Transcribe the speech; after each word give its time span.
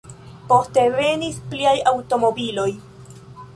Poste 0.51 0.85
venis 0.95 1.37
pliaj 1.53 1.75
aŭtomobiloj. 1.93 2.69